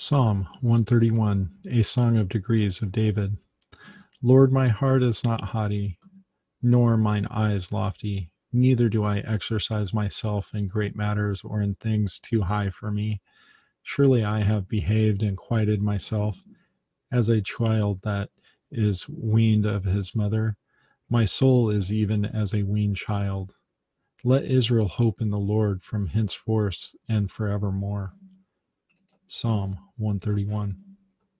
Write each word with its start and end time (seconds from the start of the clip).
Psalm 0.00 0.46
131, 0.60 1.50
a 1.72 1.82
song 1.82 2.16
of 2.16 2.28
degrees 2.28 2.80
of 2.80 2.92
David. 2.92 3.36
Lord, 4.22 4.52
my 4.52 4.68
heart 4.68 5.02
is 5.02 5.24
not 5.24 5.46
haughty, 5.46 5.98
nor 6.62 6.96
mine 6.96 7.26
eyes 7.32 7.72
lofty, 7.72 8.30
neither 8.52 8.88
do 8.88 9.02
I 9.02 9.18
exercise 9.18 9.92
myself 9.92 10.54
in 10.54 10.68
great 10.68 10.94
matters 10.94 11.42
or 11.42 11.60
in 11.62 11.74
things 11.74 12.20
too 12.20 12.42
high 12.42 12.70
for 12.70 12.92
me. 12.92 13.20
Surely 13.82 14.24
I 14.24 14.42
have 14.42 14.68
behaved 14.68 15.24
and 15.24 15.36
quieted 15.36 15.82
myself 15.82 16.44
as 17.10 17.28
a 17.28 17.42
child 17.42 18.00
that 18.02 18.30
is 18.70 19.08
weaned 19.08 19.66
of 19.66 19.82
his 19.82 20.14
mother. 20.14 20.56
My 21.10 21.24
soul 21.24 21.70
is 21.70 21.92
even 21.92 22.24
as 22.24 22.54
a 22.54 22.62
weaned 22.62 22.96
child. 22.96 23.52
Let 24.22 24.44
Israel 24.44 24.86
hope 24.86 25.20
in 25.20 25.30
the 25.30 25.38
Lord 25.38 25.82
from 25.82 26.06
henceforth 26.06 26.94
and 27.08 27.28
forevermore. 27.28 28.12
Psalm 29.28 29.76
131. 29.98 30.87